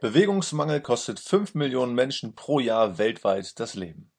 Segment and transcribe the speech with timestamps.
[0.00, 4.12] Bewegungsmangel kostet fünf Millionen Menschen pro Jahr weltweit das Leben.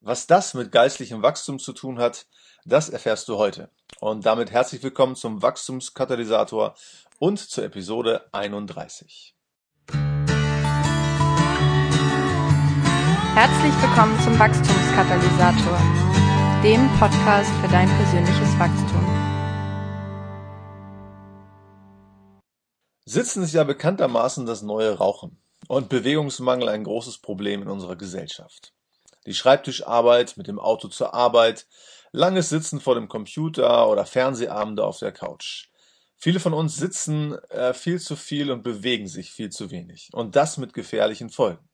[0.00, 2.26] Was das mit geistlichem Wachstum zu tun hat,
[2.64, 3.68] das erfährst du heute.
[3.98, 6.76] Und damit herzlich willkommen zum Wachstumskatalysator
[7.18, 9.34] und zur Episode 31.
[13.34, 15.80] Herzlich willkommen zum Wachstumskatalysator,
[16.62, 18.85] dem Podcast für dein persönliches Wachstum.
[23.08, 28.72] Sitzen ist ja bekanntermaßen das neue Rauchen und Bewegungsmangel ein großes Problem in unserer Gesellschaft.
[29.26, 31.66] Die Schreibtischarbeit mit dem Auto zur Arbeit,
[32.10, 35.68] langes Sitzen vor dem Computer oder Fernsehabende auf der Couch.
[36.16, 40.10] Viele von uns sitzen äh, viel zu viel und bewegen sich viel zu wenig.
[40.12, 41.68] Und das mit gefährlichen Folgen.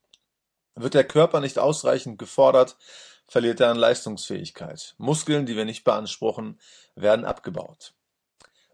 [0.75, 2.77] Wird der Körper nicht ausreichend gefordert,
[3.27, 4.95] verliert er an Leistungsfähigkeit.
[4.99, 6.61] Muskeln, die wir nicht beanspruchen,
[6.95, 7.95] werden abgebaut.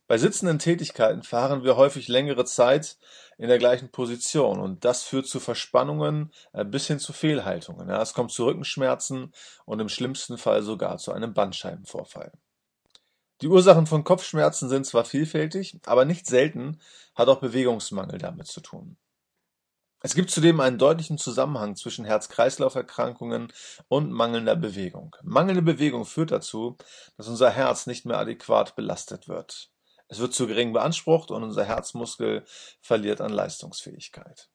[0.08, 2.96] Bei sitzenden Tätigkeiten verharren wir häufig längere Zeit
[3.36, 7.90] in der gleichen Position und das führt zu Verspannungen äh, bis hin zu Fehlhaltungen.
[7.90, 9.34] Es kommt zu Rückenschmerzen
[9.66, 12.32] und im schlimmsten Fall sogar zu einem Bandscheibenvorfall.
[13.42, 16.80] Die Ursachen von Kopfschmerzen sind zwar vielfältig, aber nicht selten
[17.14, 18.96] hat auch Bewegungsmangel damit zu tun.
[20.00, 23.52] Es gibt zudem einen deutlichen Zusammenhang zwischen Herz-Kreislauf-Erkrankungen
[23.88, 25.14] und mangelnder Bewegung.
[25.22, 26.78] Mangelnde Bewegung führt dazu,
[27.18, 29.70] dass unser Herz nicht mehr adäquat belastet wird.
[30.08, 32.44] Es wird zu gering beansprucht und unser Herzmuskel
[32.80, 34.48] verliert an Leistungsfähigkeit.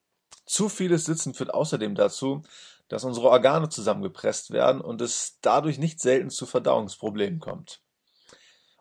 [0.45, 2.41] Zu vieles Sitzen führt außerdem dazu,
[2.87, 7.81] dass unsere Organe zusammengepresst werden und es dadurch nicht selten zu Verdauungsproblemen kommt.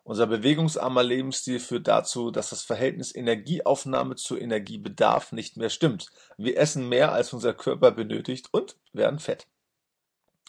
[0.03, 6.09] Unser bewegungsarmer Lebensstil führt dazu, dass das Verhältnis Energieaufnahme zu Energiebedarf nicht mehr stimmt.
[6.37, 9.47] Wir essen mehr, als unser Körper benötigt und werden fett.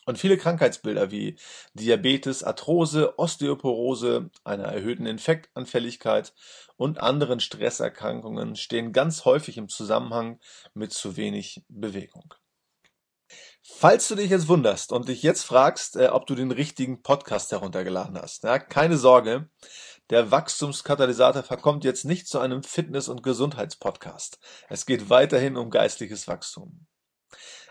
[0.06, 1.36] Und viele Krankheitsbilder wie
[1.74, 6.34] Diabetes, Arthrose, Osteoporose, einer erhöhten Infektanfälligkeit
[6.76, 10.40] und anderen Stresserkrankungen stehen ganz häufig im Zusammenhang
[10.74, 12.34] mit zu wenig Bewegung.
[13.62, 17.50] Falls du dich jetzt wunderst und dich jetzt fragst, äh, ob du den richtigen Podcast
[17.50, 19.48] heruntergeladen hast, ja, keine Sorge,
[20.10, 24.38] der Wachstumskatalysator verkommt jetzt nicht zu einem Fitness- und Gesundheitspodcast.
[24.68, 26.86] Es geht weiterhin um geistliches Wachstum.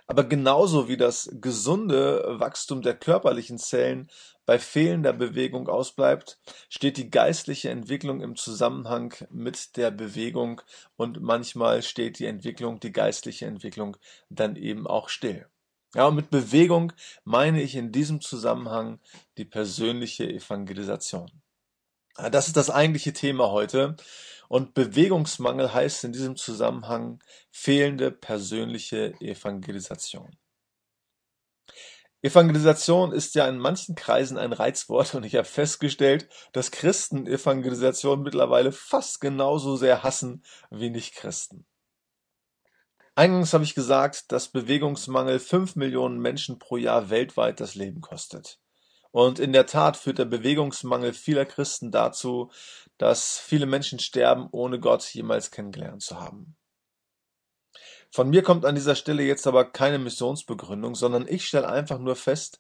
[0.08, 4.10] Aber genauso wie das gesunde Wachstum der körperlichen Zellen
[4.46, 6.38] bei fehlender Bewegung ausbleibt,
[6.68, 10.62] steht die geistliche Entwicklung im Zusammenhang mit der Bewegung
[10.98, 13.96] und manchmal steht die Entwicklung, die geistliche Entwicklung
[14.30, 15.48] dann eben auch still.
[15.96, 16.92] Ja, und mit Bewegung
[17.24, 19.00] meine ich in diesem Zusammenhang
[19.38, 21.32] die persönliche Evangelisation.
[22.32, 23.96] Das ist das eigentliche Thema heute.
[24.54, 30.30] Und Bewegungsmangel heißt in diesem Zusammenhang fehlende persönliche Evangelisation.
[32.22, 38.22] Evangelisation ist ja in manchen Kreisen ein Reizwort und ich habe festgestellt, dass Christen Evangelisation
[38.22, 41.66] mittlerweile fast genauso sehr hassen wie Nichtchristen.
[43.16, 48.60] Eingangs habe ich gesagt, dass Bewegungsmangel fünf Millionen Menschen pro Jahr weltweit das Leben kostet.
[49.14, 52.50] Und in der Tat führt der Bewegungsmangel vieler Christen dazu,
[52.98, 56.56] dass viele Menschen sterben, ohne Gott jemals kennengelernt zu haben.
[58.10, 62.16] Von mir kommt an dieser Stelle jetzt aber keine Missionsbegründung, sondern ich stelle einfach nur
[62.16, 62.60] fest,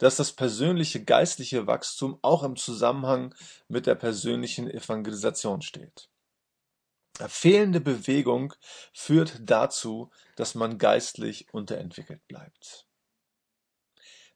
[0.00, 3.32] dass das persönliche geistliche Wachstum auch im Zusammenhang
[3.68, 6.08] mit der persönlichen Evangelisation steht.
[7.28, 8.54] Fehlende Bewegung
[8.92, 12.88] führt dazu, dass man geistlich unterentwickelt bleibt.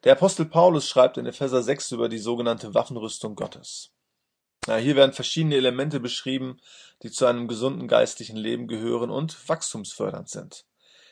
[0.07, 3.91] Der Apostel Paulus schreibt in Epheser 6 über die sogenannte Waffenrüstung Gottes.
[4.69, 6.61] Ja, hier werden verschiedene Elemente beschrieben,
[7.03, 10.65] die zu einem gesunden geistlichen Leben gehören und wachstumsfördernd sind.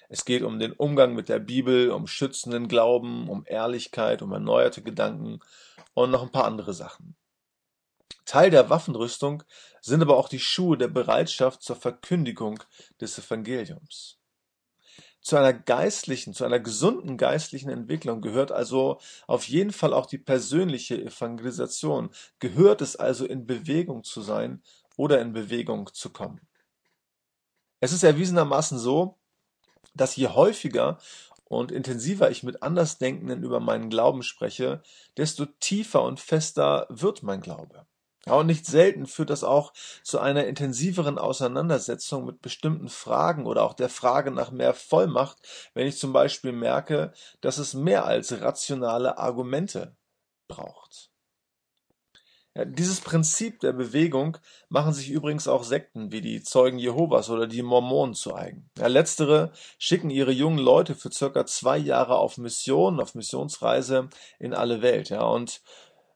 [0.08, 4.80] Es geht um den Umgang mit der Bibel, um schützenden Glauben, um Ehrlichkeit, um erneuerte
[4.80, 5.40] Gedanken
[5.94, 7.16] und noch ein paar andere Sachen.
[8.26, 9.42] Teil der Waffenrüstung
[9.80, 12.62] sind aber auch die Schuhe der Bereitschaft zur Verkündigung
[13.00, 14.20] des Evangeliums.
[15.24, 20.18] Zu einer geistlichen, zu einer gesunden geistlichen Entwicklung gehört also auf jeden Fall auch die
[20.18, 22.10] persönliche Evangelisation.
[22.40, 24.62] Gehört es also in Bewegung zu sein
[24.98, 26.42] oder in Bewegung zu kommen.
[27.80, 29.18] Es ist erwiesenermaßen so,
[29.94, 30.98] dass je häufiger
[31.44, 34.82] und intensiver ich mit Andersdenkenden über meinen Glauben spreche,
[35.16, 37.86] desto tiefer und fester wird mein Glaube.
[38.26, 39.72] Ja, und nicht selten führt das auch
[40.02, 45.38] zu einer intensiveren Auseinandersetzung mit bestimmten Fragen oder auch der Frage nach mehr Vollmacht,
[45.74, 47.12] wenn ich zum Beispiel merke,
[47.42, 49.94] dass es mehr als rationale Argumente
[50.48, 51.10] braucht.
[52.56, 54.38] Ja, dieses Prinzip der Bewegung
[54.68, 58.70] machen sich übrigens auch Sekten wie die Zeugen Jehovas oder die Mormonen zu eigen.
[58.78, 64.54] Ja, letztere schicken ihre jungen Leute für circa zwei Jahre auf Mission, auf Missionsreise in
[64.54, 65.08] alle Welt.
[65.10, 65.62] Ja, und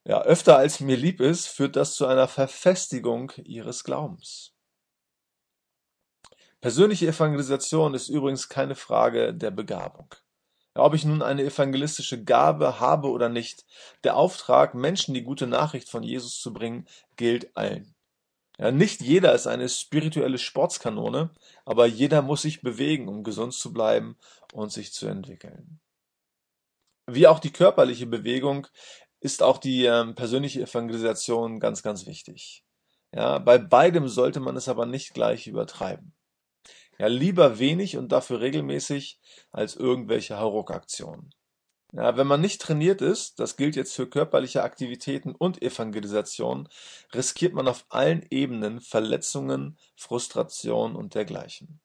[0.08, 4.54] ja, öfter als mir lieb ist, führt das zu einer Verfestigung ihres Glaubens.
[6.62, 10.14] Persönliche Evangelisation ist übrigens keine Frage der Begabung.
[10.74, 13.66] Ja, ob ich nun eine evangelistische Gabe habe oder nicht,
[14.02, 17.94] der Auftrag, Menschen die gute Nachricht von Jesus zu bringen, gilt allen.
[18.56, 21.30] Ja, nicht jeder ist eine spirituelle Sportskanone,
[21.66, 24.16] aber jeder muss sich bewegen, um gesund zu bleiben
[24.54, 25.80] und sich zu entwickeln.
[27.06, 28.66] Wie auch die körperliche Bewegung
[29.20, 32.64] ist auch die ähm, persönliche Evangelisation ganz, ganz wichtig.
[33.12, 36.14] Ja, bei beidem sollte man es aber nicht gleich übertreiben.
[36.98, 39.20] Ja, lieber wenig und dafür regelmäßig
[39.50, 41.30] als irgendwelche Hauruck-Aktionen.
[41.92, 46.68] Ja, wenn man nicht trainiert ist, das gilt jetzt für körperliche Aktivitäten und Evangelisation,
[47.14, 51.80] riskiert man auf allen Ebenen Verletzungen, Frustration und dergleichen.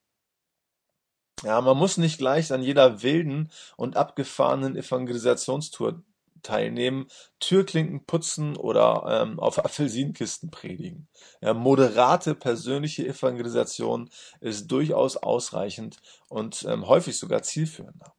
[1.42, 6.02] Ja, man muss nicht gleich an jeder wilden und abgefahrenen Evangelisationstour
[6.44, 7.08] teilnehmen,
[7.40, 11.08] Türklinken putzen oder ähm, auf Apfelsinenkisten predigen.
[11.40, 14.10] Ja, moderate persönliche Evangelisation
[14.40, 15.96] ist durchaus ausreichend
[16.28, 18.14] und ähm, häufig sogar zielführender.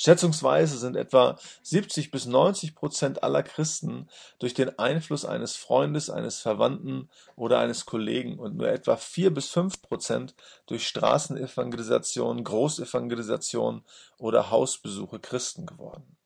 [0.00, 4.08] Schätzungsweise sind etwa 70 bis 90 Prozent aller Christen
[4.38, 9.48] durch den Einfluss eines Freundes, eines Verwandten oder eines Kollegen und nur etwa 4 bis
[9.48, 10.36] 5 Prozent
[10.66, 13.82] durch Straßenevangelisation, Großevangelisation
[14.18, 16.17] oder Hausbesuche Christen geworden.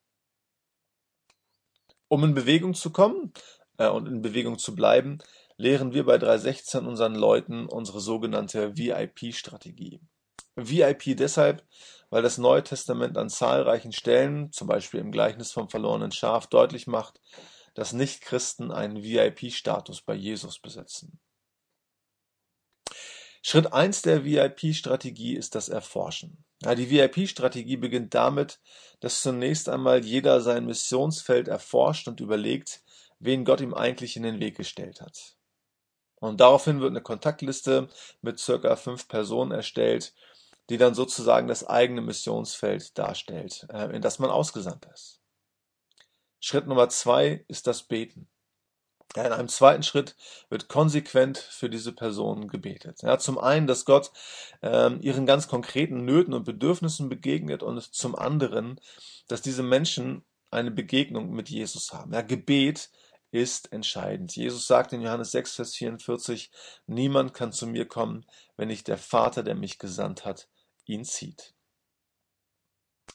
[2.13, 3.33] Um in Bewegung zu kommen
[3.79, 5.17] äh, und in Bewegung zu bleiben,
[5.57, 9.99] lehren wir bei 316 unseren Leuten unsere sogenannte VIP-Strategie.
[10.55, 11.65] VIP deshalb,
[12.11, 16.85] weil das Neue Testament an zahlreichen Stellen, zum Beispiel im Gleichnis vom verlorenen Schaf, deutlich
[16.85, 17.19] macht,
[17.73, 21.19] dass Nichtchristen einen VIP-Status bei Jesus besitzen.
[23.45, 26.45] Schritt 1 der VIP-Strategie ist das Erforschen.
[26.63, 28.61] Ja, die VIP-Strategie beginnt damit,
[29.01, 32.81] dass zunächst einmal jeder sein Missionsfeld erforscht und überlegt,
[33.19, 35.35] wen Gott ihm eigentlich in den Weg gestellt hat.
[36.21, 37.89] Und daraufhin wird eine Kontaktliste
[38.21, 40.13] mit circa fünf Personen erstellt,
[40.69, 45.19] die dann sozusagen das eigene Missionsfeld darstellt, äh, in das man ausgesandt ist.
[46.39, 48.29] Schritt Nummer zwei ist das Beten.
[49.15, 50.15] In einem zweiten Schritt
[50.49, 53.03] wird konsequent für diese Personen gebetet.
[53.03, 54.11] Ja, zum einen, dass Gott
[54.63, 58.79] ähm, ihren ganz konkreten Nöten und Bedürfnissen begegnet und zum anderen,
[59.27, 62.13] dass diese Menschen eine Begegnung mit Jesus haben.
[62.13, 62.89] Ja, Gebet
[63.31, 64.35] ist entscheidend.
[64.35, 66.51] Jesus sagt in Johannes 6, Vers 44,
[66.85, 68.25] niemand kann zu mir kommen,
[68.57, 70.47] wenn nicht der Vater, der mich gesandt hat,
[70.85, 71.53] ihn zieht.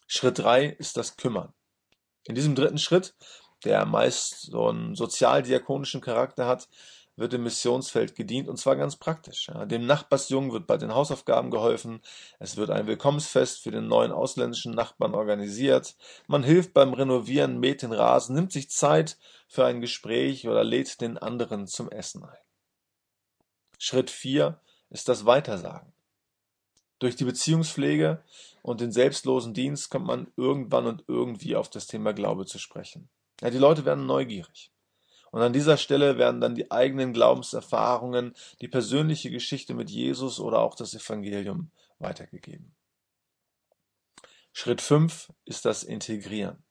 [0.06, 1.52] Schritt drei ist das Kümmern.
[2.24, 3.14] In diesem dritten Schritt,
[3.64, 6.68] der meist so einen sozialdiakonischen Charakter hat,
[7.18, 9.48] wird im Missionsfeld gedient und zwar ganz praktisch.
[9.48, 9.66] Ja.
[9.66, 12.00] Dem Nachbarsjungen wird bei den Hausaufgaben geholfen,
[12.38, 15.96] es wird ein Willkommensfest für den neuen ausländischen Nachbarn organisiert,
[16.28, 19.18] man hilft beim Renovieren, mäht den Rasen, nimmt sich Zeit
[19.48, 22.38] für ein Gespräch oder lädt den anderen zum Essen ein.
[23.78, 24.60] Schritt vier
[24.90, 25.92] ist das Weitersagen.
[26.98, 28.22] Durch die Beziehungspflege
[28.62, 33.08] und den selbstlosen Dienst kommt man irgendwann und irgendwie auf das Thema Glaube zu sprechen.
[33.40, 34.72] Ja, die Leute werden neugierig.
[35.30, 40.60] Und an dieser Stelle werden dann die eigenen Glaubenserfahrungen, die persönliche Geschichte mit Jesus oder
[40.60, 42.74] auch das Evangelium weitergegeben.
[44.52, 46.64] Schritt 5 ist das Integrieren.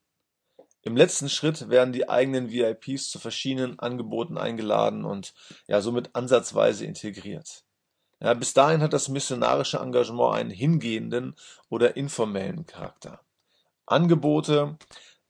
[0.81, 5.33] Im letzten Schritt werden die eigenen VIPs zu verschiedenen Angeboten eingeladen und
[5.67, 7.65] ja somit ansatzweise integriert.
[8.19, 11.35] Ja, bis dahin hat das missionarische Engagement einen hingehenden
[11.69, 13.21] oder informellen Charakter.
[13.85, 14.77] Angebote,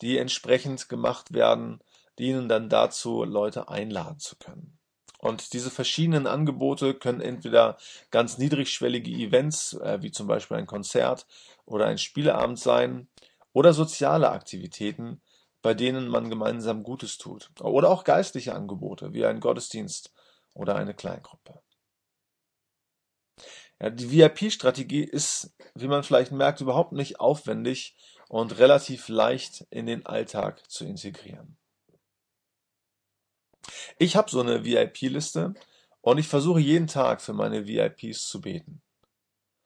[0.01, 1.81] die entsprechend gemacht werden,
[2.19, 4.77] dienen dann dazu, Leute einladen zu können.
[5.19, 7.77] Und diese verschiedenen Angebote können entweder
[8.11, 11.25] ganz niedrigschwellige Events, äh, wie zum Beispiel ein Konzert
[11.65, 13.07] oder ein Spieleabend sein,
[13.53, 15.21] oder soziale Aktivitäten,
[15.63, 17.49] bei denen man gemeinsam Gutes tut.
[17.59, 20.13] Oder auch geistliche Angebote, wie ein Gottesdienst
[20.53, 21.59] oder eine Kleingruppe.
[23.81, 27.95] Ja, die VIP-Strategie ist, wie man vielleicht merkt, überhaupt nicht aufwendig
[28.29, 31.57] und relativ leicht in den Alltag zu integrieren.
[33.97, 35.53] Ich habe so eine VIP-Liste
[36.01, 38.81] und ich versuche jeden Tag für meine VIPs zu beten.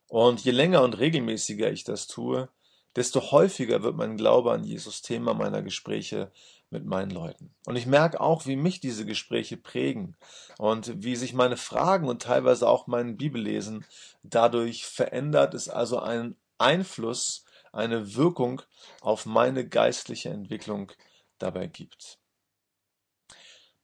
[0.09, 2.49] Und je länger und regelmäßiger ich das tue,
[2.95, 6.31] desto häufiger wird mein Glaube an Jesus Thema meiner Gespräche
[6.69, 7.53] mit meinen Leuten.
[7.65, 10.15] Und ich merke auch, wie mich diese Gespräche prägen
[10.57, 13.85] und wie sich meine Fragen und teilweise auch mein Bibellesen
[14.23, 18.61] dadurch verändert, es also einen Einfluss, eine Wirkung
[19.01, 20.91] auf meine geistliche Entwicklung
[21.37, 22.19] dabei gibt.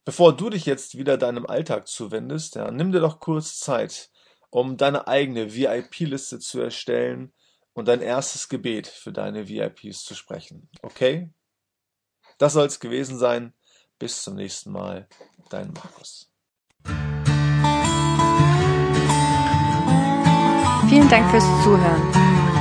[0.06, 4.10] Bevor du dich jetzt wieder deinem Alltag zuwendest, ja, nimm dir doch kurz Zeit,
[4.50, 7.34] um deine eigene VIP-Liste zu erstellen
[7.74, 10.70] und dein erstes Gebet für deine VIPs zu sprechen.
[10.82, 11.29] Okay?
[12.38, 13.53] Das soll es gewesen sein.
[14.00, 15.08] Bis zum nächsten Mal.
[15.50, 16.32] Dein Markus.
[20.89, 22.37] Vielen Dank fürs Zuhören.